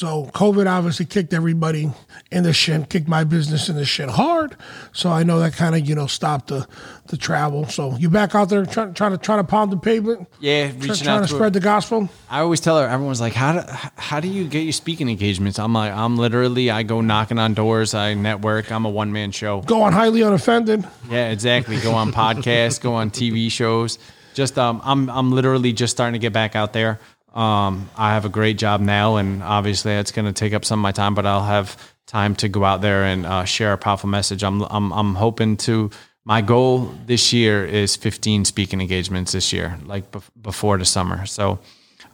[0.00, 1.90] So COVID obviously kicked everybody
[2.32, 4.56] in the shin, kicked my business in the shin hard.
[4.94, 6.66] So I know that kind of you know stopped the
[7.08, 7.66] the travel.
[7.66, 10.78] So you back out there trying trying to trying to pound the pavement, Yeah, try-
[10.78, 12.08] reaching trying out to to spread the gospel.
[12.30, 15.58] I always tell her, everyone's like, how do, how do you get your speaking engagements?
[15.58, 19.32] I'm like, I'm literally, I go knocking on doors, I network, I'm a one man
[19.32, 19.60] show.
[19.60, 20.82] Go on highly unoffended.
[21.10, 21.78] Yeah, exactly.
[21.78, 23.98] Go on podcasts, go on TV shows.
[24.32, 27.00] Just, um, I'm, I'm literally just starting to get back out there.
[27.34, 30.80] Um, I have a great job now, and obviously it's going to take up some
[30.80, 31.76] of my time, but I'll have
[32.06, 34.42] time to go out there and uh, share a powerful message.
[34.42, 35.90] I'm, I'm, I'm hoping to.
[36.24, 41.24] My goal this year is 15 speaking engagements this year, like bef- before the summer.
[41.26, 41.60] So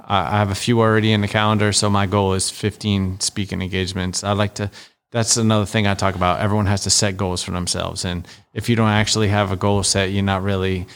[0.07, 1.73] I I have a few already in the calendar.
[1.73, 4.25] So my goal is 15 speaking engagements.
[4.25, 4.71] I like to.
[5.13, 6.41] That's another thing I talk about.
[6.41, 9.83] Everyone has to set goals for themselves, and if you don't actually have a goal
[9.83, 10.87] set, you're not really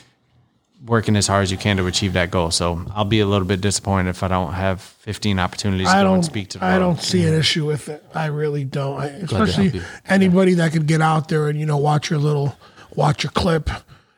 [0.84, 2.50] working as hard as you can to achieve that goal.
[2.50, 6.00] So I'll be a little bit disappointed if I don't have 15 opportunities to I
[6.00, 6.96] go don't and speak to the I world.
[6.96, 8.04] don't see an issue with it.
[8.14, 9.00] I really don't.
[9.00, 9.82] I, especially help you.
[10.06, 12.56] anybody that could get out there and you know watch your little
[12.94, 13.68] watch your clip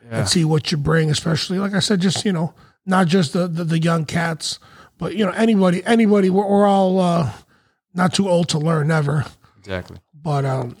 [0.09, 1.09] and see what you bring.
[1.09, 2.53] Especially like I said, just you know
[2.85, 4.59] not just the the, the young cats,
[4.97, 6.29] but you know anybody anybody.
[6.29, 7.31] We're, we're all uh,
[7.93, 9.25] not too old to learn, ever.
[9.59, 9.97] Exactly.
[10.13, 10.77] But um,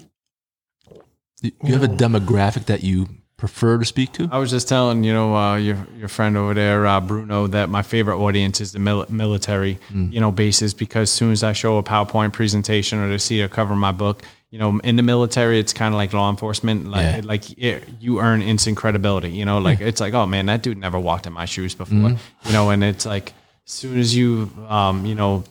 [1.41, 4.29] Do you have a demographic that you prefer to speak to?
[4.31, 7.69] I was just telling you know uh, your your friend over there, uh, Bruno, that
[7.69, 11.53] my favorite audience is the mil- military, you know, bases because as soon as I
[11.53, 14.95] show a PowerPoint presentation or they see a cover of my book, you know, in
[14.95, 17.21] the military, it's kind of like law enforcement, like Yeah.
[17.23, 19.31] like it, you earn instant credibility.
[19.31, 21.95] You know, like it's like, oh man, that dude never walked in my shoes before,
[22.45, 23.33] you know, and it's like
[23.65, 25.43] as soon as you, um, you know,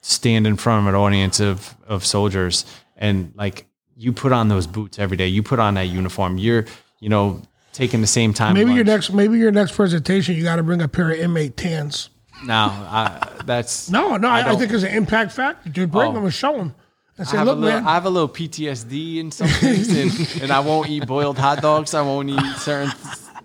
[0.00, 2.64] stand in front of an audience of of soldiers
[2.96, 6.64] and like you put on those boots every day, you put on that uniform, you're
[7.00, 8.54] you know taking the same time.
[8.54, 11.56] maybe your next maybe your next presentation you got to bring a pair of inmate
[11.56, 12.10] tans.
[12.44, 15.68] No, I, that's No, no, I, I, think it's an impact factor.
[15.70, 16.14] Dude, bring Oh.
[16.14, 16.74] them and show them.
[17.18, 19.88] I say, have, look, a little, man, I have a little PTSD in some things,
[19.88, 21.92] and, and I won't eat boiled hot dogs.
[21.94, 22.92] I won't eat certain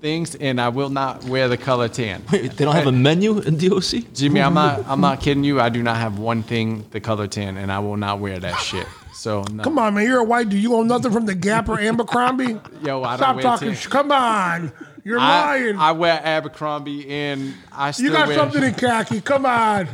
[0.03, 2.23] things, and I will not wear the color tan.
[2.29, 4.13] Wait, They don't have a menu in DOC?
[4.13, 4.83] Jimmy, I'm not.
[4.85, 5.61] I'm not kidding you.
[5.61, 8.59] I do not have one thing the color tan, and I will not wear that
[8.59, 8.85] shit.
[9.13, 9.63] So no.
[9.63, 10.05] Come on, man.
[10.05, 10.61] You're a white dude.
[10.61, 12.59] You own nothing from the Gap or Abercrombie.
[12.83, 13.73] Yo, I don't Stop wear talking.
[13.73, 13.91] tan.
[13.91, 14.71] Come on.
[15.05, 15.77] You're I, lying.
[15.77, 18.35] I wear Abercrombie, and I still you got wear.
[18.37, 19.21] something in khaki.
[19.21, 19.87] Come on.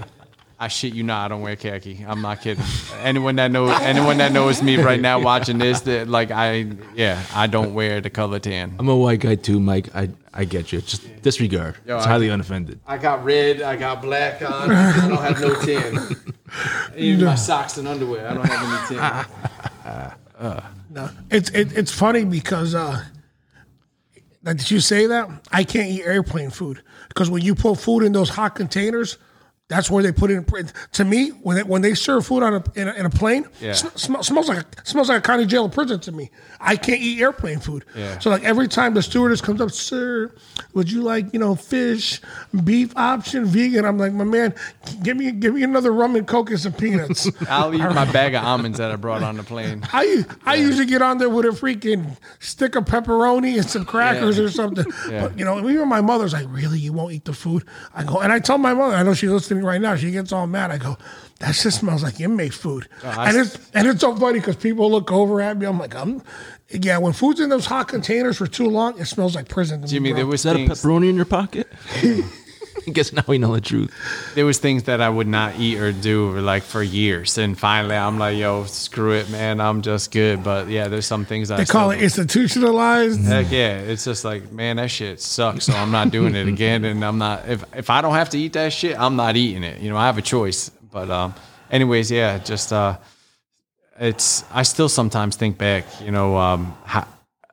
[0.62, 1.25] I shit you not.
[1.25, 2.06] I don't wear khaki.
[2.06, 2.64] I'm not kidding.
[3.02, 7.24] anyone that knows anyone that knows me right now watching this, that like I yeah,
[7.34, 8.75] I don't wear the color tan.
[8.78, 9.96] I'm a white guy too, Mike.
[9.96, 10.81] I, I get you.
[10.81, 11.78] Just disregard.
[11.88, 12.81] Yo, it's I- highly unoffended.
[12.86, 13.62] I got red.
[13.62, 14.70] I got black on.
[14.70, 16.16] I don't have no tan.
[16.97, 18.28] Even my socks and underwear.
[18.28, 20.16] I don't have any tan.
[20.91, 23.03] No, it's it, it's funny because uh,
[24.44, 25.30] like, did you say that?
[25.52, 29.18] I can't eat airplane food because when you put food in those hot containers,
[29.69, 30.34] that's where they put it.
[30.34, 33.09] In, to me, when they, when they serve food on a in a, in a
[33.09, 33.74] plane, Yeah.
[33.74, 36.31] sm- sm- smells like a, smells like a county jail or prison to me.
[36.59, 37.85] I can't eat airplane food.
[37.96, 38.19] Yeah.
[38.19, 40.34] So like every time the stewardess comes up, sir,
[40.74, 42.19] would you like you know fish,
[42.63, 43.85] beef option, vegan?
[43.85, 44.53] I'm like, my man,
[45.03, 47.29] give me give me another rum and coke and some peanuts.
[47.50, 49.84] I'll eat my bag of almonds that I brought on the plane.
[49.94, 54.38] I I usually get on there with a freaking stick of pepperoni and some crackers
[54.38, 54.46] Yeah.
[54.46, 54.85] or something.
[55.09, 58.19] But you know, even my mother's like, "Really, you won't eat the food?" I go,
[58.19, 59.96] and I tell my mother, I know she's listening right now.
[59.96, 60.72] She gets all mad.
[60.72, 60.97] I go,
[61.40, 64.56] "That just smells like inmate food," oh, I and it's and it's so funny because
[64.56, 65.66] people look over at me.
[65.66, 66.22] I'm like, I'm.
[66.72, 69.81] Yeah, when food's in those hot containers for too long, it smells like prison.
[69.81, 70.18] To me, Jimmy, bro.
[70.18, 71.68] there was that a pepperoni in your pocket?
[72.88, 73.94] I guess now we know the truth.
[74.35, 77.95] there was things that I would not eat or do like for years, and finally
[77.95, 79.59] I'm like, yo, screw it, man.
[79.62, 80.44] I'm just good.
[80.44, 83.22] But yeah, there's some things I they call it still- institutionalized.
[83.22, 85.66] Heck yeah, it's just like man, that shit sucks.
[85.66, 87.47] So I'm not doing it again, and I'm not.
[87.47, 89.79] If if I don't have to eat that shit, I'm not eating it.
[89.81, 90.69] You know, I have a choice.
[90.91, 91.34] But um,
[91.69, 92.97] anyways, yeah, just uh,
[94.00, 94.44] it's.
[94.51, 95.85] I still sometimes think back.
[96.01, 97.07] You know, um, how,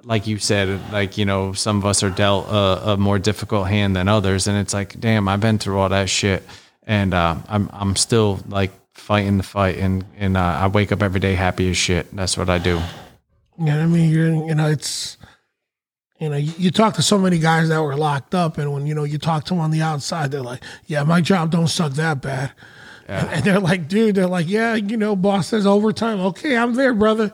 [0.07, 3.67] like you said, like you know, some of us are dealt a, a more difficult
[3.67, 6.45] hand than others, and it's like, damn, I've been through all that shit,
[6.85, 11.03] and uh, I'm I'm still like fighting the fight, and and uh, I wake up
[11.03, 12.15] every day happy as shit.
[12.15, 12.81] That's what I do.
[13.59, 14.11] You know what I mean?
[14.11, 15.17] You're, you know, it's,
[16.21, 18.87] you know, you, you talk to so many guys that were locked up, and when
[18.87, 21.67] you know you talk to them on the outside, they're like, "Yeah, my job don't
[21.67, 22.53] suck that bad,"
[23.09, 26.21] and, and they're like, "Dude," they're like, "Yeah, you know, boss says overtime.
[26.21, 27.33] Okay, I'm there, brother.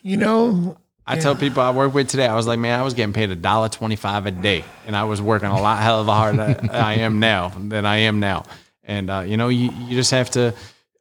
[0.00, 2.94] You know, I tell people I work with today, I was like, man, I was
[2.94, 6.00] getting paid a dollar twenty five a day, and I was working a lot hell
[6.00, 8.44] of a hard I am now than I am now.
[8.82, 10.54] And uh, you know, you, you just have to,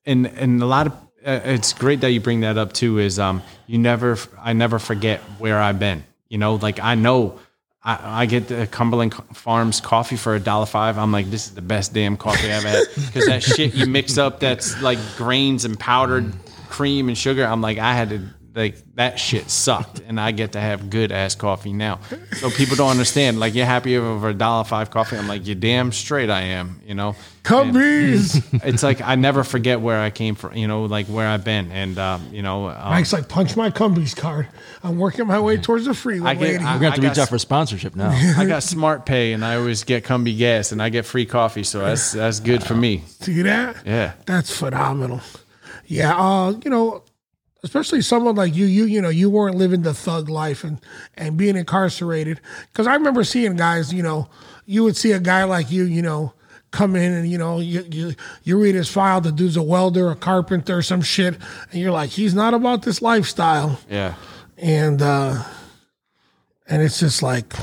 [0.06, 0.94] and and a lot of
[1.26, 3.00] uh, it's great that you bring that up too.
[3.00, 6.04] Is um, you never, I never forget where I've been.
[6.28, 7.40] You know, like I know
[7.84, 10.98] I, I get the Cumberland Farms coffee for a dollar five.
[10.98, 14.18] I'm like, this is the best damn coffee I've had because that shit you mix
[14.18, 16.34] up that's like grains and powdered
[16.70, 17.46] cream and sugar.
[17.46, 18.22] I'm like, I had to
[18.56, 22.00] like that shit sucked, and I get to have good ass coffee now.
[22.38, 23.40] So people don't understand.
[23.40, 25.18] Like, you're happy over a dollar five coffee.
[25.18, 26.30] I'm like, you're damn straight.
[26.30, 26.80] I am.
[26.86, 28.44] You know, Cumbies.
[28.66, 30.56] it's like I never forget where I came from.
[30.56, 33.70] You know, like where I've been, and um, you know, um, Mike's like, punch my
[33.70, 34.48] Cumbies card.
[34.84, 37.10] I'm working my way towards the freeway, I get- I- We're gonna have to I
[37.10, 38.10] reach got out for sponsorship now.
[38.38, 41.64] I got smart pay and I always get Cumby gas and I get free coffee,
[41.64, 43.04] so that's that's good for me.
[43.22, 43.78] See that?
[43.86, 44.14] Yeah.
[44.26, 45.22] That's phenomenal.
[45.86, 47.04] Yeah, uh, you know,
[47.64, 50.80] especially someone like you, you, you know, you weren't living the thug life and
[51.16, 52.40] and being incarcerated.
[52.72, 54.30] Because I remember seeing guys, you know,
[54.66, 56.34] you would see a guy like you, you know,
[56.72, 59.22] come in and you know you you, you read his file.
[59.22, 61.36] The dude's a welder, a carpenter, some shit,
[61.72, 64.16] and you're like, he's not about this lifestyle, Yeah.
[64.58, 65.44] and uh
[66.68, 67.54] and it's just like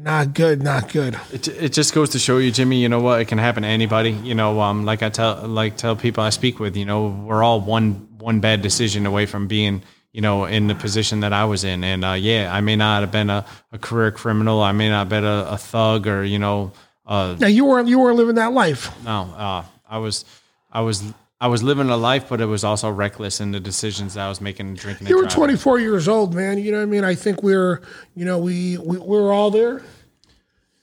[0.00, 1.18] not good, not good.
[1.32, 2.80] It, it just goes to show you, Jimmy.
[2.80, 3.20] You know what?
[3.20, 4.10] It can happen to anybody.
[4.10, 6.76] You know, um, like I tell like tell people I speak with.
[6.76, 10.74] You know, we're all one one bad decision away from being you know in the
[10.74, 11.82] position that I was in.
[11.84, 14.62] And uh, yeah, I may not have been a, a career criminal.
[14.62, 16.72] I may not have been a, a thug or you know.
[17.06, 18.90] Uh, Now you weren't you weren't living that life.
[19.04, 20.24] no, uh, I was
[20.70, 21.02] I was
[21.40, 24.28] I was living a life, but it was also reckless in the decisions that I
[24.28, 25.06] was making, and drinking.
[25.06, 25.36] and You were driving.
[25.36, 26.58] 24 years old, man.
[26.58, 27.04] You know what I mean?
[27.04, 27.80] I think we're,
[28.16, 29.82] you know, we we we're all there.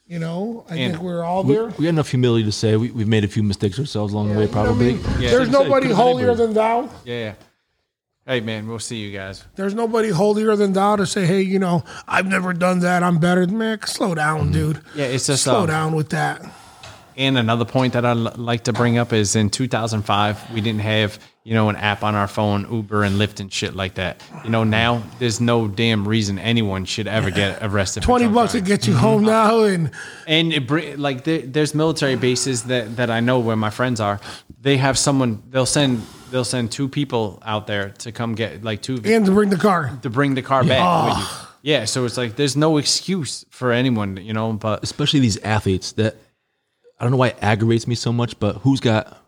[0.08, 1.66] You know, I And think we're all there.
[1.80, 4.38] we had enough humility to say we, we've made a few mistakes ourselves along the
[4.40, 4.94] way, probably.
[5.20, 5.32] Yeah.
[5.32, 6.46] There's nobody holier anybody.
[6.46, 6.82] than thou.
[7.06, 7.16] Yeah.
[7.16, 7.34] yeah.
[8.28, 9.44] Hey man, we'll see you guys.
[9.56, 13.02] There's nobody holier than thou to say, hey, you know, I've never done that.
[13.04, 13.82] I'm better than man.
[13.88, 14.80] Slow down, dude.
[14.96, 16.44] Yeah, it's just Slow um, down with that.
[17.18, 21.20] And another point that I'd like to bring up is in 2005, we didn't have,
[21.44, 24.22] you know, an app on our phone, Uber and Lyft and shit like that.
[24.44, 28.04] You know, now there's no damn reason anyone should ever get arrested.
[28.04, 28.76] 20 bucks to driving.
[28.76, 29.28] get you home mm-hmm.
[29.28, 29.64] now.
[29.64, 29.92] And
[30.28, 34.02] And it bring, like there, there's military bases that, that I know where my friends
[34.02, 34.20] are.
[34.60, 35.44] They have someone.
[35.50, 36.02] They'll send
[36.32, 39.58] they'll send two people out there to come get like two and to bring the
[39.58, 39.98] car.
[40.02, 41.46] to bring the car back with you.
[41.62, 44.54] Yeah, so it's like there's no excuse for anyone, you know.
[44.54, 46.20] But Especially these athletes that I
[47.06, 49.22] don't know why it aggravates me so much, but who's got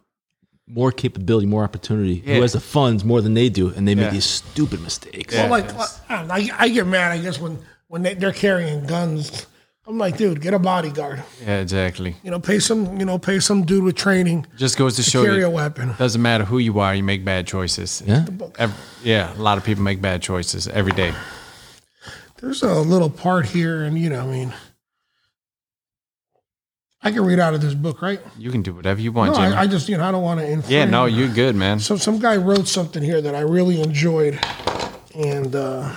[0.68, 2.36] more capability, more opportunity, Yeah.
[2.36, 4.02] who has the funds more than they do, and they Yeah.
[4.04, 5.34] make these stupid mistakes.
[5.34, 5.50] Yeah.
[5.50, 5.74] Well, like,
[6.10, 9.46] I, don't know, I, I get mad, I guess, when, when they, they're carrying guns.
[9.88, 11.24] I'm like, dude, get a bodyguard.
[11.42, 12.18] yeah, exactly.
[12.22, 15.10] You know, pay some, you know, pay some dude with training Just goes to to
[15.10, 15.94] show carry a you, weapon.
[15.98, 18.04] doesn't matter who you are, you make bad choices.
[18.06, 18.26] Yeah.
[18.60, 18.74] Ev-
[19.06, 21.14] yeah, a lot of people make bad choices every day.
[22.42, 24.54] There's a little part here, and you know, I mean,
[27.08, 28.20] I can read out of this book, right?
[28.38, 29.40] You can do whatever you want, No.
[29.40, 30.70] I, I just, you know, I don't want to infringe.
[30.70, 31.80] yeah, no, you're good, man.
[31.80, 34.38] So some guy wrote something here that I really enjoyed,
[35.16, 35.94] and uh,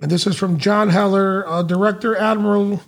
[0.00, 2.82] and this is from John Heller, uh, Director Admiral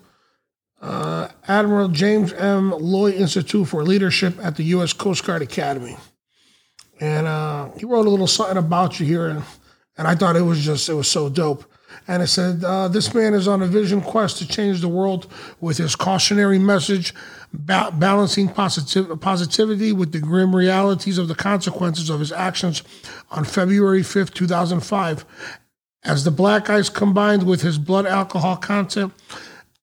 [0.80, 2.70] uh, Admiral James M.
[2.72, 4.92] Loy Institute for Leadership at the U.S.
[4.92, 5.96] Coast Guard Academy,
[7.00, 9.44] and uh, he wrote a little something about you here, and,
[9.96, 11.64] and I thought it was just it was so dope.
[12.06, 15.26] And it said, uh, This man is on a vision quest to change the world
[15.60, 17.14] with his cautionary message,
[17.52, 22.82] ba- balancing positiv- positivity with the grim realities of the consequences of his actions
[23.30, 25.24] on February 5th, 2005.
[26.04, 29.12] As the black ice combined with his blood alcohol content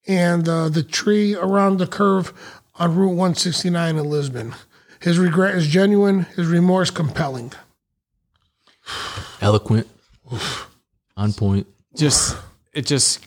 [0.08, 2.32] and uh, the tree around the curve
[2.76, 4.54] on Route 169 in Lisbon.
[5.00, 7.52] His regret is genuine, his remorse compelling.
[9.40, 9.86] Eloquent,
[11.16, 11.66] on point.
[11.96, 12.36] Just
[12.72, 13.26] it just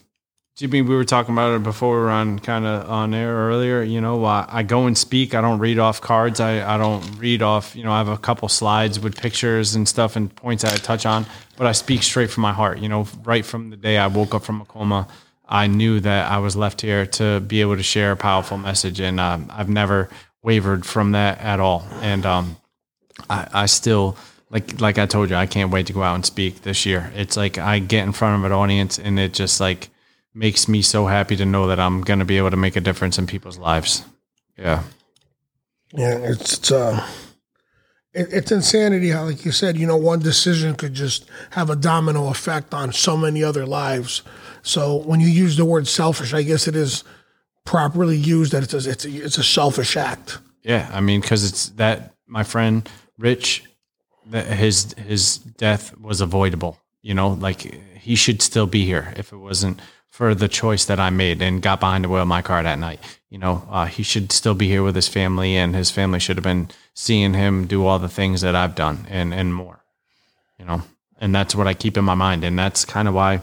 [0.59, 3.81] Jimmy, we were talking about it before we were on kind of on air earlier.
[3.81, 5.33] You know, I, I go and speak.
[5.33, 6.41] I don't read off cards.
[6.41, 7.77] I, I don't read off.
[7.77, 10.75] You know, I have a couple slides with pictures and stuff and points that I
[10.75, 12.79] touch on, but I speak straight from my heart.
[12.79, 15.07] You know, right from the day I woke up from a coma,
[15.47, 18.99] I knew that I was left here to be able to share a powerful message,
[18.99, 20.09] and um, I've never
[20.43, 21.87] wavered from that at all.
[22.01, 22.57] And um,
[23.29, 24.17] I, I still
[24.49, 27.11] like like I told you, I can't wait to go out and speak this year.
[27.15, 29.89] It's like I get in front of an audience and it just like
[30.33, 33.17] makes me so happy to know that I'm gonna be able to make a difference
[33.17, 34.05] in people's lives.
[34.57, 34.83] Yeah.
[35.93, 37.05] Yeah, it's it's, uh,
[38.13, 41.75] it, it's insanity how, like you said, you know, one decision could just have a
[41.75, 44.21] domino effect on so many other lives.
[44.61, 47.03] So when you use the word selfish, I guess it is
[47.65, 50.39] properly used that it's a, it's a, it's a selfish act.
[50.63, 52.87] Yeah, I mean, because it's that my friend
[53.17, 53.63] Rich,
[54.31, 56.77] his his death was avoidable.
[57.01, 57.61] You know, like
[57.95, 61.61] he should still be here if it wasn't for the choice that I made and
[61.61, 62.99] got behind the wheel of my car that night.
[63.29, 66.35] You know, uh, he should still be here with his family, and his family should
[66.35, 69.83] have been seeing him do all the things that I've done and and more.
[70.57, 70.81] You know,
[71.19, 73.41] and that's what I keep in my mind, and that's kind of why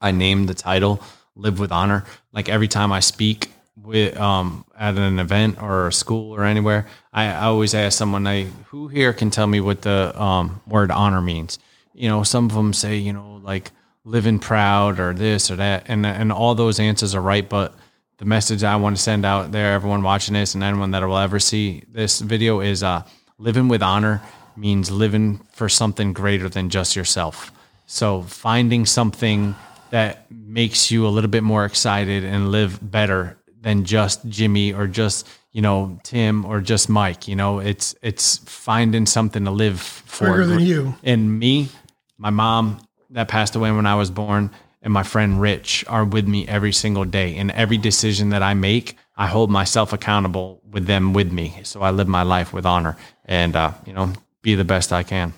[0.00, 1.00] I named the title
[1.36, 5.92] "Live with Honor." Like every time I speak with um, at an event or a
[5.92, 9.82] school or anywhere, I, I always ask someone, "I who here can tell me what
[9.82, 11.58] the um, word honor means?"
[11.92, 13.70] You know, some of them say, you know, like
[14.04, 17.74] living proud or this or that, and and all those answers are right, but
[18.18, 21.18] the message I want to send out there, everyone watching this and anyone that will
[21.18, 23.02] ever see this video is uh,
[23.38, 24.22] living with honor
[24.56, 27.50] means living for something greater than just yourself.
[27.86, 29.56] So finding something
[29.90, 34.86] that makes you a little bit more excited and live better than just Jimmy or
[34.86, 37.26] just you know Tim or just Mike.
[37.26, 40.26] You know, it's it's finding something to live for.
[40.30, 40.94] Bigger than you.
[41.02, 41.68] And me,
[42.16, 42.78] my mom
[43.10, 44.50] that passed away when I was born,
[44.82, 47.36] and my friend Rich are with me every single day.
[47.36, 51.60] And every decision that I make, I hold myself accountable with them with me.
[51.62, 55.02] So I live my life with honor and, uh, you know, be the best I
[55.02, 55.32] can.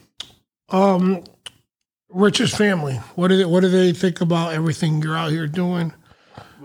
[0.71, 1.23] Um,
[2.09, 2.95] Rich's family.
[3.14, 5.92] What do they, what do they think about everything you're out here doing?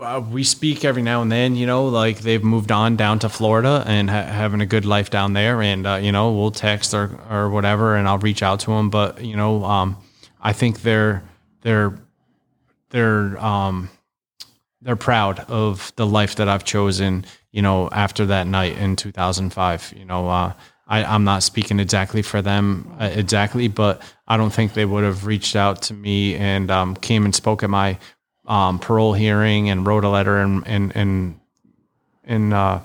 [0.02, 3.28] Uh, we speak every now and then, you know, like they've moved on down to
[3.28, 5.62] Florida and ha- having a good life down there.
[5.62, 8.90] And, uh, you know, we'll text or, or whatever and I'll reach out to them.
[8.90, 9.96] But, you know, um,
[10.40, 11.22] I think they're,
[11.60, 11.94] they're,
[12.90, 13.88] they're, um,
[14.80, 19.94] they're proud of the life that I've chosen, you know, after that night in 2005.
[19.96, 20.52] You know, uh,
[20.88, 25.04] I, I'm not speaking exactly for them uh, exactly, but I don't think they would
[25.04, 27.98] have reached out to me and um, came and spoke at my
[28.46, 31.40] um, parole hearing and wrote a letter and and and
[32.24, 32.80] in uh,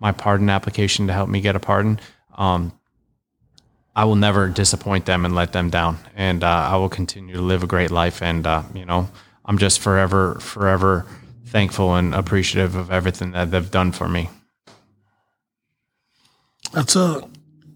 [0.00, 2.00] my pardon application to help me get a pardon.
[2.36, 2.72] Um,
[3.94, 7.42] I will never disappoint them and let them down, and uh, I will continue to
[7.42, 8.22] live a great life.
[8.22, 9.10] And uh, you know,
[9.44, 11.06] I'm just forever, forever
[11.46, 14.30] thankful and appreciative of everything that they've done for me.
[16.72, 17.28] That's a,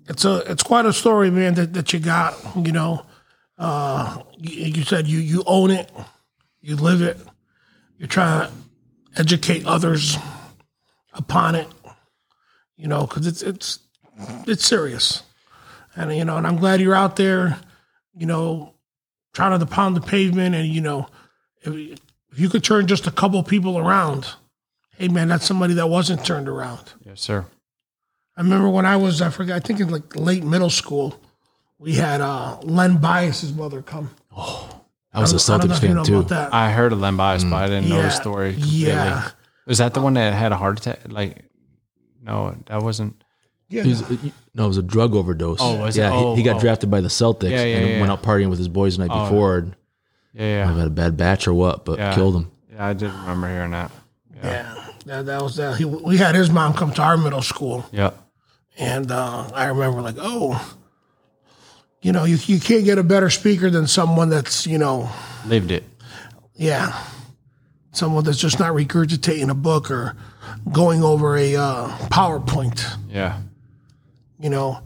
[0.08, 1.54] it's a, it's quite a story, man.
[1.54, 2.34] That, that you got.
[2.56, 3.04] You know,
[3.58, 5.90] uh, you, you said you you own it,
[6.66, 7.16] you live it.
[7.96, 8.52] You're trying to
[9.16, 10.18] educate others
[11.14, 11.68] upon it.
[12.76, 13.78] You know, because it's it's
[14.46, 15.22] it's serious,
[15.94, 17.58] and you know, and I'm glad you're out there.
[18.14, 18.74] You know,
[19.32, 21.06] trying to pound the pavement, and you know,
[21.62, 21.72] if,
[22.32, 24.34] if you could turn just a couple people around,
[24.98, 26.92] hey man, that's somebody that wasn't turned around.
[27.04, 27.46] Yes, sir.
[28.36, 31.18] I remember when I was, I forget, I think in like late middle school,
[31.78, 34.10] we had uh, Len Bias's mother come.
[35.16, 36.26] I was a I Celtics fan too.
[36.30, 38.52] I heard of Len Bias, but I didn't know the story.
[38.52, 38.86] completely.
[38.86, 39.30] yeah.
[39.66, 41.00] Was that the one that had a heart attack?
[41.08, 41.44] Like,
[42.22, 43.20] no, that wasn't.
[43.68, 44.08] Yeah, He was,
[44.54, 45.58] no, it was a drug overdose.
[45.60, 46.02] Oh, was it?
[46.02, 46.60] yeah, Oh, he, he got oh.
[46.60, 47.98] drafted by the Celtics Yeah, yeah, and yeah.
[48.00, 49.58] went out partying with his boys the night before.
[49.58, 49.76] And
[50.34, 52.14] Yeah, I yeah, had a bad batch or what, but Yeah.
[52.14, 52.50] killed him.
[52.72, 52.86] yeah.
[52.86, 53.90] I did remember hearing that.
[54.44, 54.84] yeah.
[55.06, 55.78] That, that was that.
[55.78, 58.10] He, we had his mom come to our middle school, Yeah,
[58.78, 60.76] and uh, I remember like, oh,
[62.02, 65.10] you know, you you can't get a better speaker than someone that's you know,
[65.46, 65.84] lived it.
[66.54, 66.98] yeah,
[67.92, 70.16] someone that's just not regurgitating a book or
[70.72, 72.84] going over a uh, PowerPoint.
[73.08, 73.40] Yeah,
[74.38, 74.80] You know,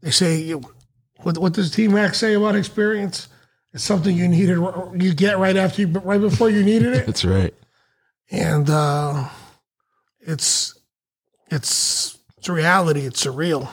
[0.00, 3.28] they say what what does T Mac say about experience?
[3.74, 4.58] It's something you needed
[4.94, 7.54] you get right after you right before you needed it, That's right.
[8.30, 9.28] and uh,
[10.20, 10.78] it's
[11.50, 13.00] it's it's reality.
[13.06, 13.68] It's surreal.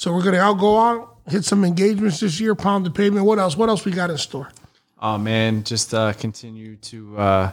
[0.00, 3.26] So we're gonna all go out, hit some engagements this year, pound the pavement.
[3.26, 3.54] What else?
[3.54, 4.48] What else we got in store?
[4.98, 7.52] Oh man, just uh, continue to uh,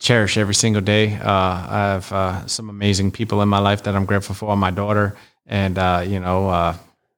[0.00, 1.14] cherish every single day.
[1.14, 4.56] Uh, I have uh, some amazing people in my life that I'm grateful for.
[4.56, 5.16] My daughter,
[5.46, 6.76] and uh, you know, uh,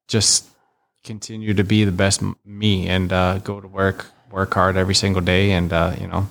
[0.08, 0.46] just
[1.04, 5.22] continue to be the best me and uh, go to work, work hard every single
[5.22, 6.28] day, and uh, you know,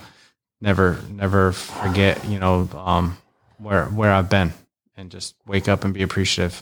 [0.62, 3.18] never, never forget, you know, um,
[3.58, 4.54] where where I've been,
[4.96, 6.62] and just wake up and be appreciative.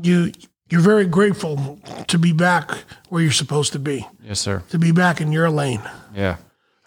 [0.00, 0.32] You
[0.70, 2.70] you're very grateful to be back
[3.08, 4.62] where you're supposed to be, Yes, sir.
[4.70, 5.82] to be back in your lane.
[6.14, 6.36] Yeah.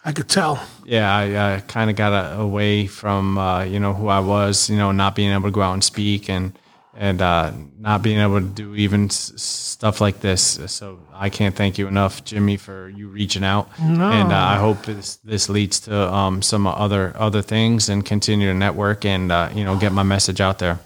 [0.04, 0.58] I could tell.
[0.86, 4.70] yeah, I, I kind of got a, away from uh, you know who I was,
[4.70, 6.52] you know, not being able to go out and speak and
[6.96, 10.58] and uh, not being able to do even s- stuff like this.
[10.66, 13.68] So I can't thank you enough, Jimmy, for you reaching out.
[13.78, 14.10] No.
[14.10, 18.48] And uh, I hope this this leads to um, some other other things and continue
[18.48, 20.78] to network and uh, you know get my message out there.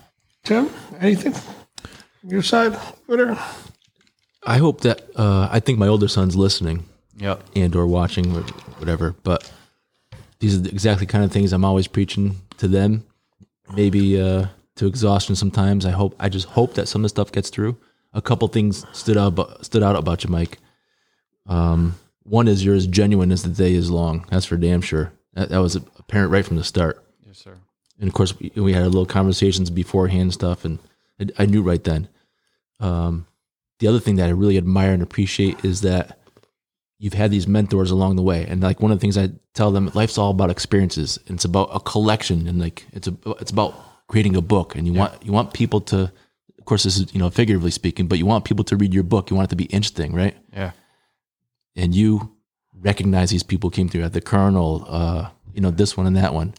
[0.43, 0.71] Tim,
[1.01, 1.35] anything?
[2.27, 3.37] Your side, Twitter?
[4.43, 6.85] I hope that uh, I think my older son's listening
[7.19, 7.43] Yep.
[7.55, 8.43] and or watching or
[8.79, 9.15] whatever.
[9.23, 9.51] But
[10.39, 13.05] these are the exactly kind of things I'm always preaching to them.
[13.75, 15.87] Maybe uh, to exhaustion sometimes.
[15.87, 17.77] I hope I just hope that some of the stuff gets through.
[18.13, 20.59] A couple things stood out stood out about you, Mike.
[21.47, 24.27] Um, one is you're as genuine as the day is long.
[24.31, 25.13] That's for damn sure.
[25.35, 27.05] That, that was apparent right from the start.
[27.27, 27.57] Yes, sir.
[27.99, 30.79] And of course, we, we had a little conversations beforehand and stuff, and
[31.21, 32.09] I, I knew right then.
[32.85, 33.27] Um,
[33.79, 36.19] the other thing that I really admire and appreciate is that
[36.99, 39.71] you've had these mentors along the way, and like one of the things I tell
[39.73, 41.19] them, life's all about experiences.
[41.27, 43.75] And it's about a collection, and like it's a it's about
[44.09, 46.13] creating a book, and you want you want people to.
[46.59, 49.03] Of course, this is you know figuratively speaking, but you want people to read your
[49.05, 49.31] book.
[49.31, 50.37] You want it to be interesting, right?
[50.53, 50.73] Yeah.
[51.77, 52.31] and you
[52.81, 56.35] recognize these people came through at the colonel, uh, you know, this one and that
[56.35, 56.55] one.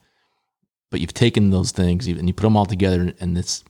[0.92, 3.64] But you've taken those things and you put them all together, and it's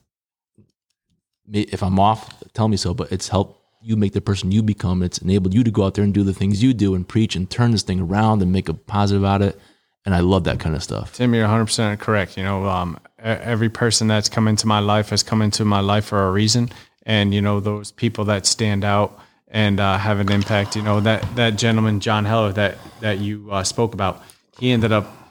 [1.52, 2.94] if I'm off, tell me so.
[2.94, 5.02] But it's helped you make the person you become.
[5.02, 7.36] It's enabled you to go out there and do the things you do and preach
[7.36, 9.60] and turn this thing around and make a positive out of it.
[10.04, 11.14] And I love that kind of stuff.
[11.14, 12.36] Tim, you're 100% correct.
[12.36, 16.06] You know, um, every person that's come into my life has come into my life
[16.06, 16.70] for a reason.
[17.04, 21.00] And, you know, those people that stand out and uh, have an impact, you know,
[21.00, 24.22] that, that gentleman, John Heller, that, that you uh, spoke about,
[24.58, 25.25] he ended up,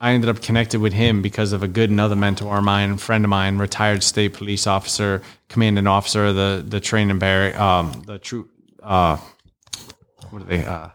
[0.00, 3.24] I ended up connected with him because of a good another mentor of mine, friend
[3.24, 8.18] of mine, retired state police officer, commanding officer of the, the training barrack, um, the
[8.18, 8.48] true,
[8.82, 9.16] uh,
[10.30, 10.88] what are they, uh,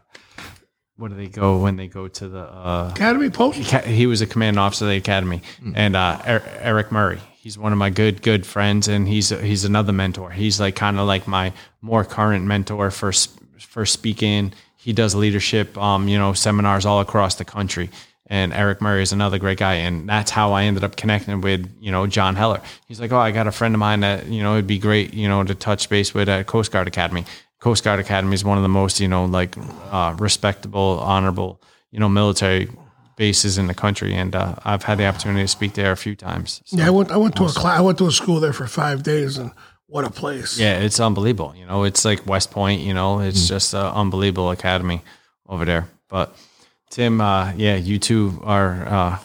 [0.95, 3.57] where do they go when they go to the uh, Academy Post.
[3.85, 5.41] He was a command officer of the academy,
[5.75, 7.19] and uh, Er- Eric Murray.
[7.33, 10.29] He's one of my good good friends, and he's he's another mentor.
[10.29, 13.11] He's like kind of like my more current mentor for
[13.59, 14.53] for speaking.
[14.77, 17.89] He does leadership, um, you know, seminars all across the country.
[18.33, 21.71] And Eric Murray is another great guy, and that's how I ended up connecting with
[21.79, 22.61] you know John Heller.
[22.87, 25.13] He's like, oh, I got a friend of mine that you know it'd be great,
[25.13, 27.25] you know, to touch base with at Coast Guard Academy.
[27.59, 29.55] Coast Guard Academy is one of the most, you know, like
[29.91, 31.61] uh, respectable, honorable,
[31.91, 32.71] you know, military
[33.17, 36.15] bases in the country, and uh, I've had the opportunity to speak there a few
[36.15, 36.59] times.
[36.65, 37.11] So, Yeah, I went.
[37.11, 37.77] I went to a class.
[37.77, 39.51] I went to a school there for five days, and
[39.85, 40.57] what a place.
[40.57, 41.53] yeah, it's unbelievable.
[41.55, 42.81] You know, it's like West Point.
[42.81, 45.03] You know, it's just an unbelievable academy
[45.47, 45.87] over there.
[46.09, 46.35] But
[46.93, 49.19] Tim, uh, yeah, you two are a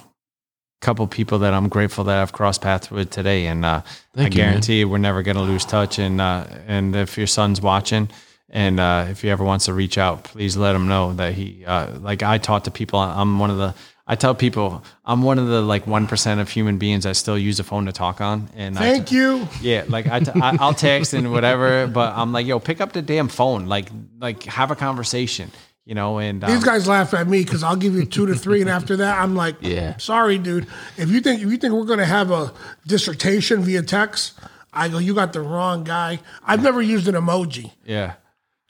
[0.81, 3.83] couple people that I'm grateful that I've crossed paths with today, and uh,
[4.17, 4.31] I you, man.
[4.31, 5.99] guarantee we're never going to lose touch.
[5.99, 8.09] And uh, and if your son's watching.
[8.51, 11.67] And uh, if he ever wants to reach out, please let him know that he,
[11.67, 12.99] uh, like I talk to people.
[12.99, 13.75] I'm one of the,
[14.07, 17.37] I tell people I'm one of the like one percent of human beings that still
[17.37, 18.49] use a phone to talk on.
[18.57, 19.47] And I Thank you.
[19.61, 22.95] yeah, like I, t- I I'll text and whatever, but I'm like, yo, pick up
[22.95, 25.51] the damn phone, like like have a conversation,
[25.89, 26.19] you know.
[26.19, 28.71] And um, These guys laugh at me because I'll give you two to three, and
[28.71, 29.97] after that, I'm like, Yeah.
[29.97, 30.67] sorry, dude.
[30.97, 32.53] If you think if you think we're gonna have a
[32.87, 34.39] dissertation via text,
[34.73, 36.21] I go, you got the wrong guy.
[36.45, 37.73] I've never used an emoji.
[37.85, 38.15] yeah,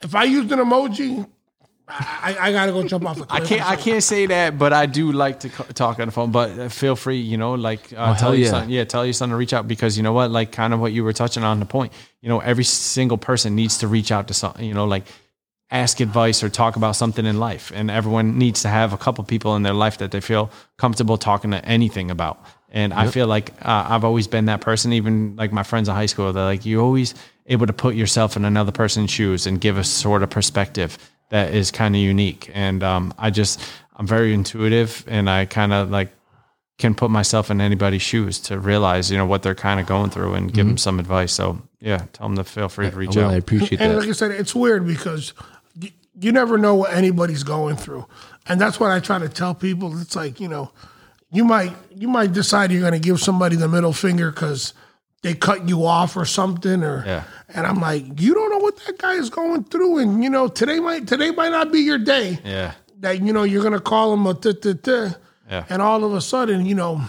[0.01, 1.27] If I used an emoji,
[1.91, 4.85] I, I gotta go jump off the I can't I can't say that, but I
[4.85, 6.31] do like to co- talk on the phone.
[6.31, 8.51] But uh, feel free, you know, like uh, Oh, tell hell your yeah.
[8.51, 10.79] son, yeah, tell your son to reach out because you know what, like kind of
[10.79, 11.91] what you were touching on the point.
[12.21, 15.05] You know, every single person needs to reach out to some, you know, like
[15.71, 19.23] ask advice or talk about something in life, and everyone needs to have a couple
[19.23, 22.43] people in their life that they feel comfortable talking to anything about.
[22.71, 24.93] And I feel like uh, I've always been that person.
[24.93, 27.15] Even like my friends in high school, they're like, you're always
[27.47, 30.97] able to put yourself in another person's shoes and give a sort of perspective
[31.29, 32.51] that is kind of unique.
[32.53, 33.59] And um, I just,
[33.95, 36.09] I'm very intuitive, and I kind of like
[36.77, 40.09] can put myself in anybody's shoes to realize, you know, what they're kind of going
[40.11, 41.33] through and give them some advice.
[41.33, 43.39] So yeah, tell them to feel free to reach Well, I out.
[43.39, 43.95] appreciate And that.
[43.95, 45.33] And like I said, it's weird because
[46.19, 48.05] you, never know what anybody's going through,
[48.47, 49.99] and that's what I try to tell people.
[50.01, 50.71] It's like you know,
[51.31, 54.73] you might you might decide you're going to give somebody the middle finger because
[55.21, 57.23] they cut you off or something, or Yeah.
[57.49, 60.47] and I'm like, you don't know what that guy is going through, and you know,
[60.47, 62.39] today might today might not be your day.
[62.43, 62.73] Yeah.
[62.99, 64.91] That you know you're going to call him a t t t,
[65.49, 65.65] Yeah.
[65.69, 67.01] and all of a sudden, you know,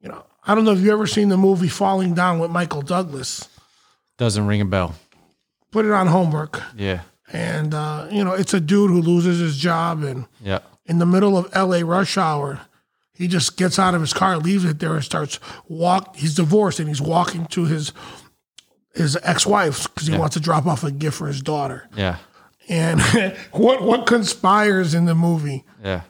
[0.00, 2.82] you know, I don't know if you ever seen the movie Falling Down with Michael
[2.82, 3.48] Douglas.
[4.18, 4.94] Doesn't ring a bell.
[5.72, 7.00] Put it on homework Yeah.
[7.34, 10.60] And uh, you know it's a dude who loses his job and Yeah.
[10.86, 12.60] in the middle of la rush hour
[13.12, 16.78] he just gets out of his car leaves it there and starts walk he's divorced
[16.80, 17.92] and he's walking to his
[18.94, 22.18] his ex-wife because he wants to drop off a gift for his daughter Yeah.
[22.68, 23.00] and
[23.52, 26.02] what what conspires in the movie Yeah.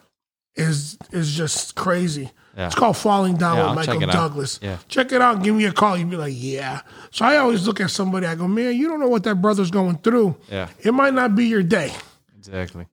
[0.56, 2.66] is is just crazy Yeah.
[2.66, 4.78] it's called falling down Yeah, with michael douglas Yeah.
[4.88, 7.80] check it out give me a call you'd be like yeah so i always look
[7.80, 10.68] at somebody i go man you don't know what that brother's going through Yeah.
[10.80, 11.92] it might not be your day
[12.38, 12.86] Exactly.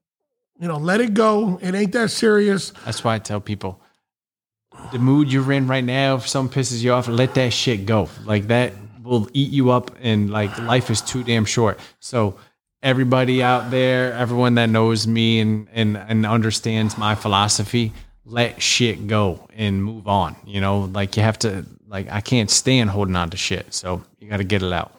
[0.58, 1.58] you know, let it go.
[1.60, 2.70] It ain't that serious.
[2.86, 3.80] That's why I tell people
[4.92, 8.08] the mood you're in right now, if something pisses you off, let that shit go.
[8.24, 8.72] Like that
[9.02, 11.78] will eat you up and like life is too damn short.
[12.00, 12.36] So
[12.82, 17.92] everybody out there, everyone that knows me and and, and understands my philosophy,
[18.24, 20.36] let shit go and move on.
[20.44, 23.72] You know, like you have to like I can't stand holding on to shit.
[23.74, 24.92] So you gotta get it out.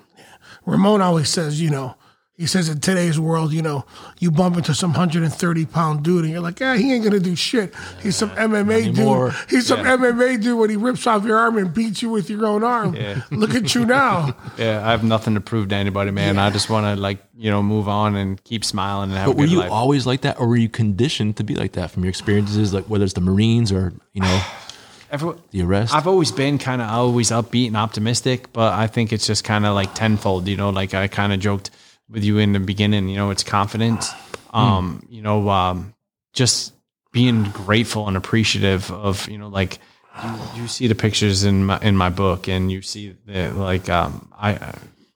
[0.66, 1.96] Ramon always says, you know,
[2.36, 3.86] He says in today's world, you know,
[4.20, 7.36] you bump into some 130 pound dude and you're like, yeah, he ain't gonna do
[7.36, 7.72] shit.
[8.02, 9.30] He's some MMA anymore.
[9.30, 9.50] dude.
[9.52, 12.48] He's some MMA dude when he rips off your arm and beats you with your
[12.48, 12.96] own arm.
[13.32, 14.36] Look at you now.
[14.58, 16.40] Yeah, I have nothing to prove to anybody, man.
[16.40, 19.34] I just want to like you know move on and keep smiling and have But
[19.34, 19.72] a were you life.
[19.72, 22.86] always like that, or were you conditioned to be like that from your experiences, like
[22.86, 24.42] whether it's the Marines or you know
[25.12, 25.94] Every- the arrest?
[25.94, 29.68] I've always been kind of always upbeat and optimistic, but I think it's just kind
[29.68, 30.48] of like tenfold.
[30.48, 31.70] You know, like I kind of joked
[32.10, 33.08] with you in the beginning.
[33.10, 34.12] You know, it's confidence.
[34.54, 35.94] Um, you know, um,
[36.34, 36.74] just
[37.12, 39.80] being grateful and appreciative of you know, like
[40.24, 43.90] you, you see the pictures in my in my book, and you see the like
[43.90, 44.74] um, I.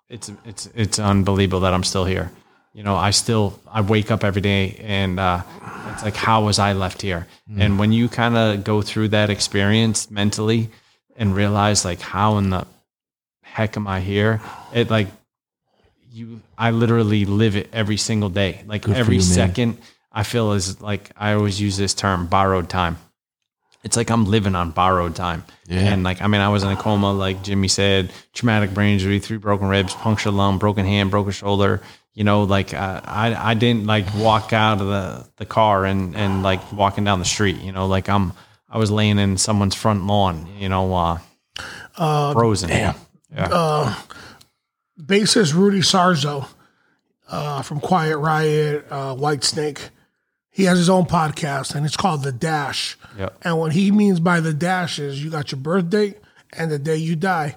[0.10, 2.32] It's it's it's unbelievable that I'm still here.
[2.74, 5.42] You know, I still I wake up every day and uh,
[5.92, 7.26] it's like how was I left here?
[7.58, 10.70] And when you kind of go through that experience mentally
[11.16, 12.68] and realize like how in the
[13.42, 14.42] heck am I here?
[14.74, 15.08] It like
[16.18, 18.64] you I literally live it every single day.
[18.66, 19.78] Like for every you, second
[20.12, 22.98] I feel is like I always use this term borrowed time.
[23.84, 25.46] It's like I'm living on borrowed time.
[25.68, 25.94] Yeah.
[25.94, 29.20] And like I mean I was in a coma like Jimmy said, traumatic brain injury,
[29.20, 31.82] three broken ribs, punctured lung, broken hand, broken shoulder.
[32.14, 36.16] You know, like uh, I I didn't like walk out of the the car and
[36.16, 37.62] and like walking down the street.
[37.62, 38.34] You know, like I'm
[38.68, 40.48] I was laying in someone's front lawn.
[40.58, 41.20] You know, uh,
[41.96, 42.70] uh frozen.
[42.70, 42.96] Yeah.
[45.00, 46.48] Bassist Rudy Sarzo
[47.30, 49.90] uh, from Quiet Riot, uh, Whitesnake.
[50.50, 52.98] He has his own podcast and it's called The Dash.
[53.18, 53.38] Yep.
[53.44, 56.18] And what he means by the dash is you got your birth date
[56.54, 57.56] and the day you die.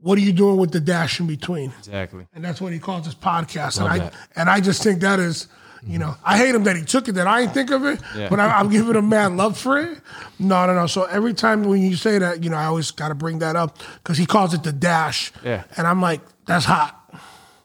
[0.00, 1.72] What are you doing with the dash in between?
[1.78, 2.26] Exactly.
[2.34, 3.78] And that's what he calls his podcast.
[3.78, 4.14] And I that.
[4.36, 5.46] and I just think that is,
[5.86, 7.12] you know, I hate him that he took it.
[7.12, 8.28] That I ain't think of it, Yeah.
[8.28, 9.98] but I, I'm giving him mad love for it.
[10.38, 10.86] No, no, no.
[10.86, 13.56] So every time when you say that, you know, I always got to bring that
[13.56, 15.32] up because he calls it the dash.
[15.44, 15.64] Yeah.
[15.76, 16.98] And I'm like, that's hot.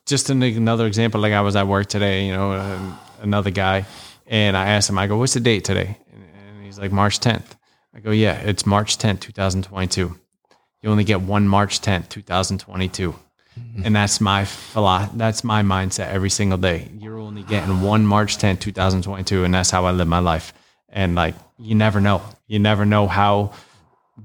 [0.06, 3.86] just an, another example, like I was at work today, you know, and another guy,
[4.28, 5.98] and I asked him, I go, what's the date today?
[6.14, 7.46] And, and he's like, March 10th.
[7.94, 10.18] I go, yeah, it's March 10th, 2022.
[10.82, 13.16] You only get one March 10th, 2022.
[13.84, 16.90] And that's my philo- that's my mindset every single day.
[17.00, 20.54] You're only getting one March 10th, 2022, and that's how I live my life.
[20.90, 22.22] And like, you never know.
[22.48, 23.54] You never know how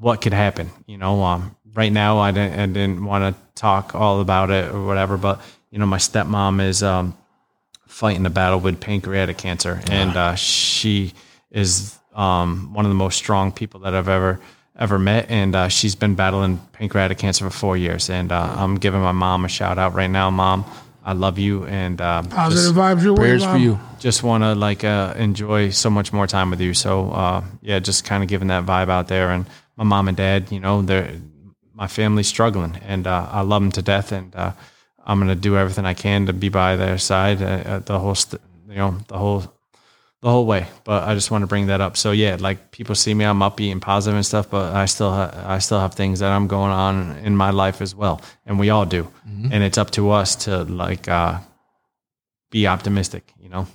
[0.00, 0.70] what could happen.
[0.86, 4.72] You know, um, right now I didn't, I didn't want to talk all about it
[4.72, 7.16] or whatever, but you know, my stepmom is um,
[7.86, 11.12] fighting a battle with pancreatic cancer, and uh, she
[11.50, 14.40] is um, one of the most strong people that I've ever
[14.76, 18.76] ever met, and uh, she's been battling pancreatic cancer for four years, and uh, I'm
[18.76, 20.64] giving my mom a shout out right now, mom.
[21.06, 23.18] I love you, and uh, Positive just, vibes your way.
[23.18, 23.78] Prayers for you.
[23.98, 26.72] just want to like uh, enjoy so much more time with you.
[26.72, 29.30] So uh, yeah, just kind of giving that vibe out there.
[29.30, 29.44] And
[29.76, 31.20] my mom and dad, you know, they're
[31.74, 34.12] my family's struggling, and uh, I love them to death.
[34.12, 34.52] And uh,
[35.04, 38.14] I'm gonna do everything I can to be by their side uh, uh, the whole,
[38.14, 39.44] st- you know, the whole,
[40.24, 40.66] the whole way.
[40.84, 41.98] But I just want to bring that up.
[41.98, 45.10] So yeah, like people see me, I'm upbeat and positive and stuff, but I still,
[45.10, 48.58] ha- I still have things that I'm going on in my life as well, and
[48.58, 49.06] we all do.
[49.52, 51.40] And it's up to us to like uh,
[52.50, 53.30] be optimistic.
[53.38, 53.66] You know,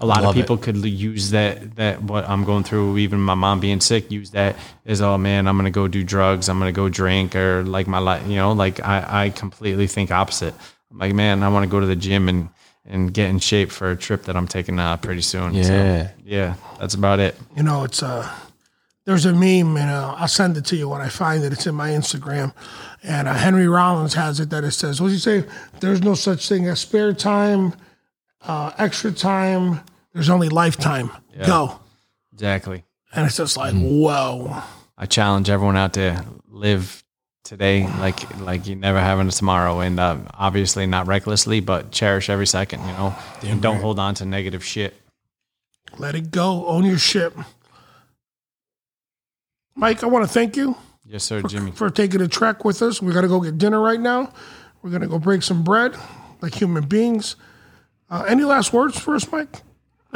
[0.00, 2.96] a lot Love of people could use that that what I'm going through.
[2.96, 6.48] Even my mom being sick, use that as oh man, I'm gonna go do drugs.
[6.48, 8.26] I'm gonna go drink or like my life.
[8.26, 10.54] You know, like I I completely think opposite.
[10.90, 12.48] I'm like man, I want to go to the gym and
[12.88, 15.52] and get in shape for a trip that I'm taking uh, pretty soon.
[15.64, 16.10] So, Yeah.
[16.24, 17.36] yeah, that's about it.
[17.56, 18.28] You know, it's uh
[19.04, 21.52] there's a meme, and uh, I'll send it to you when I find it.
[21.52, 22.52] It's in my Instagram,
[23.04, 25.48] and uh, Henry Rollins has it that it says, "What does he say?
[25.78, 27.74] There's no such thing as spare time,
[28.42, 29.80] uh, extra time.
[30.12, 31.10] There's only lifetime.
[31.46, 31.78] Go."
[32.32, 32.84] Exactly.
[33.14, 34.62] And it's just like, whoa.
[34.98, 37.02] I challenge everyone out to live
[37.46, 42.28] today like like you never having a tomorrow, and uh, obviously not recklessly, but cherish
[42.28, 42.80] every second.
[42.80, 44.94] You know, and don't hold on to negative shit.
[45.98, 46.66] Let it go.
[46.66, 47.32] Own your shit.
[49.74, 51.70] Mike, I want to thank you Yes, sir, Jimmy.
[51.70, 53.00] for taking a trek with us.
[53.00, 54.32] We got to go get dinner right now.
[54.82, 55.94] We're to go break some bread
[56.40, 57.36] like human beings.
[58.08, 59.62] Uh, any last words for us, Mike?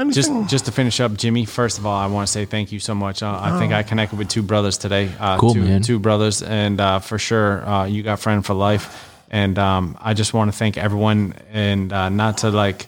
[0.00, 0.44] Anything?
[0.44, 1.44] Just just to finish up, Jimmy.
[1.44, 3.22] First of all, I want to say thank you so much.
[3.22, 5.10] Uh, I think I connected with two brothers today.
[5.20, 5.82] Uh, Cool, two, man.
[5.82, 9.06] two brothers, and uh, for sure, uh, you got friend for life.
[9.30, 12.86] And um, I just want to thank everyone, and uh, not to like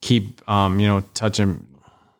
[0.00, 1.66] keep um, you know touching,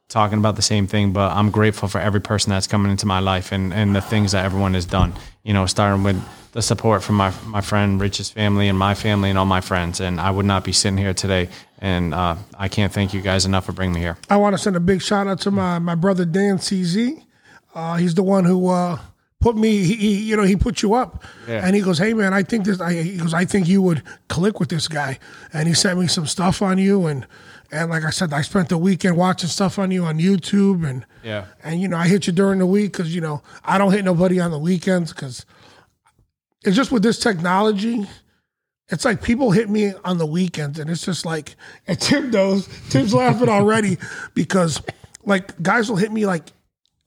[0.08, 3.20] talking about the same thing, but I'm grateful for every person that's coming into my
[3.20, 5.14] life and and the things that everyone has done.
[5.42, 9.30] You know, starting with the support from my my friend Rich's family and my family
[9.30, 10.00] and all my friends.
[10.00, 11.48] And I would not be sitting here today.
[11.84, 14.16] And uh, I can't thank you guys enough for bringing me here.
[14.30, 17.22] I want to send a big shout out to my, my brother Dan CZ.
[17.74, 18.98] Uh, he's the one who uh,
[19.38, 19.84] put me.
[19.84, 21.60] He, he you know he put you up, Yeah.
[21.66, 24.02] and he goes, "Hey man, I think this." I, he goes, "I think you would
[24.28, 25.18] click with this guy,"
[25.52, 27.26] and he sent me some stuff on you, and
[27.70, 31.04] and like I said, I spent the weekend watching stuff on you on YouTube, and
[31.22, 31.44] Yeah.
[31.62, 34.06] and you know I hit you during the week because you know I don't hit
[34.06, 35.44] nobody on the weekends because
[36.64, 38.06] it's just with this technology.
[38.90, 42.68] It's like people hit me on the weekends, and it's just like, and Tim knows.
[42.90, 43.96] Tim's laughing already
[44.34, 44.82] because,
[45.24, 46.44] like, guys will hit me like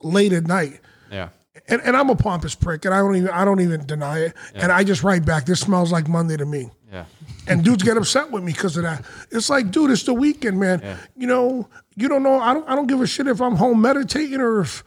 [0.02, 0.80] late at night,
[1.12, 1.30] Yeah.
[1.68, 4.34] and, and I'm a pompous prick, and I don't even I don't even deny it,
[4.56, 5.46] and I just write back.
[5.46, 7.06] This smells like Monday to me, Yeah.
[7.48, 9.06] and dudes get upset with me because of that.
[9.30, 10.82] It's like, dude, it's the weekend, man.
[11.16, 12.40] You know, you don't know.
[12.40, 14.84] I don't I don't give a shit if I'm home meditating or if.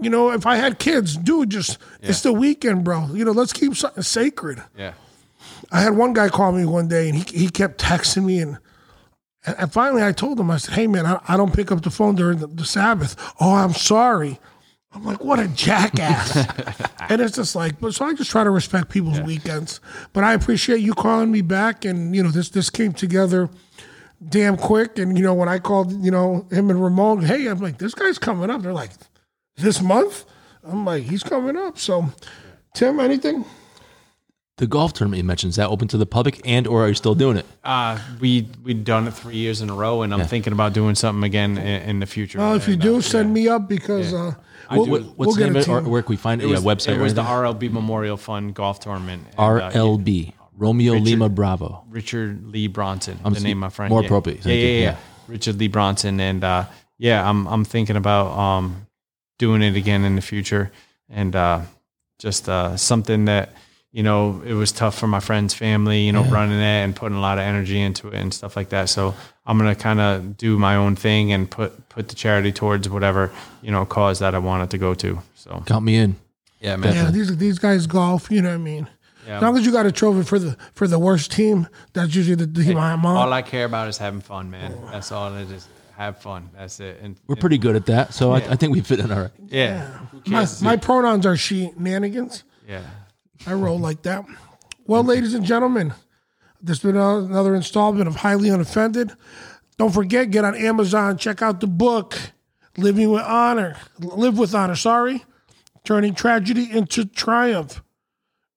[0.00, 3.06] You know, if I had kids, dude, just it's the weekend, bro.
[3.12, 4.62] You know, let's keep something sacred.
[4.76, 4.92] Yeah.
[5.70, 8.58] I had one guy call me one day and he, he kept texting me and
[9.44, 11.90] and finally I told him I said, "Hey man, I, I don't pick up the
[11.90, 14.40] phone during the, the Sabbath." Oh, I'm sorry.
[14.92, 16.36] I'm like, what a jackass.
[17.08, 19.80] and it's just like, but so I just try to respect people's weekends.
[20.12, 23.50] But I appreciate you calling me back and you know this this came together
[24.26, 27.58] damn quick and you know when I called, you know, him and Ramon, hey, I'm
[27.58, 28.62] like, this guy's coming up.
[28.62, 28.90] They're like,
[29.56, 30.24] this month?
[30.64, 31.78] I'm like, he's coming up.
[31.78, 32.06] So
[32.74, 33.44] Tim, anything?
[34.58, 36.94] The golf tournament you mentioned is that open to the public, and or are you
[36.94, 37.46] still doing it?
[37.62, 40.96] Uh, we we've done it three years in a row, and I'm thinking about doing
[40.96, 42.38] something again in, in the future.
[42.38, 44.34] Well, if you And, do, uh, send me up because uh,
[44.72, 44.90] we'll, do.
[44.92, 45.90] What's we'll the get name a of it, or team.
[45.90, 46.44] where can we find it?
[46.44, 46.88] It was, yeah, website.
[46.94, 47.22] it or was the?
[47.22, 49.22] RLB Memorial Fund Golf Tournament.
[49.28, 51.84] and, uh, RLB Romeo Lima Bravo.
[51.88, 53.90] Richard Lee Bronson, I'm the name of my friend.
[53.90, 54.06] more yeah.
[54.06, 54.38] appropriate.
[54.38, 54.96] Yeah, Thank yeah, yeah, Yeah.
[55.28, 56.64] Richard Lee Bronson, and uh,
[56.98, 58.88] yeah, I'm I'm thinking about um,
[59.38, 60.72] doing it again in the future,
[61.08, 61.60] and uh,
[62.18, 63.52] just uh, something that
[63.92, 67.16] you know it was tough for my friend's family, you know, running it and putting
[67.16, 68.88] a lot of energy into it and stuff like that.
[68.88, 69.14] So
[69.46, 73.30] I'm gonna kind of do my own thing and put put the charity towards whatever
[73.62, 75.18] you know cause that I want it to go to.
[75.34, 76.16] So Count me in.
[76.60, 76.94] yeah, man.
[76.94, 78.30] Yeah, these these guys golf.
[78.30, 78.88] You know what I mean.
[79.26, 79.36] Yeah.
[79.36, 82.34] As long as you got a trophy for the for the worst team, that's usually
[82.34, 83.16] the team I'm on.
[83.16, 84.74] All I care about is having fun, man.
[84.90, 85.68] That's all it is.
[85.96, 86.48] Have fun.
[86.56, 87.00] That's it.
[87.02, 89.30] And We're pretty good at that, so I, I think we fit in all right.
[89.48, 89.84] yeah.
[90.12, 92.44] Who my, my pronouns are she nanigans.
[92.68, 92.82] yeah.
[93.46, 94.24] I roll like that.
[94.86, 95.92] Well, ladies and gentlemen,
[96.60, 99.12] this has been another installment of Highly Unoffended.
[99.76, 102.18] Don't forget, get on Amazon, check out the book,
[102.76, 105.24] Living with Honor, Live with Honor, sorry,
[105.84, 107.82] Turning Tragedy into Triumph.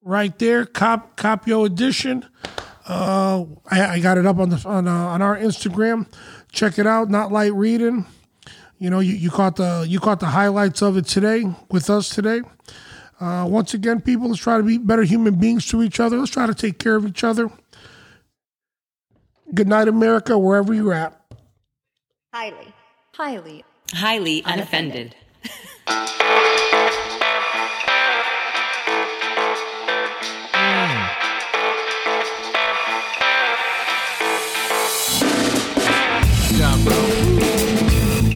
[0.04, 2.26] Right there, Cop Copio edition.
[2.88, 6.12] Uh, I, I got it up on the on, uh, on our Instagram.
[6.50, 7.08] Check it out.
[7.08, 8.06] Not light reading.
[8.78, 12.08] You know, you, you caught the you caught the highlights of it today with us
[12.08, 12.42] today.
[13.22, 16.18] Uh, once again, people, let's try to be better human beings to each other.
[16.18, 17.52] Let's try to take care of each other.
[19.54, 21.20] Good night, America, wherever you're at.
[22.34, 22.74] Highly.
[23.14, 25.14] Highly Highly unoffended.
[25.86, 26.20] unoffended.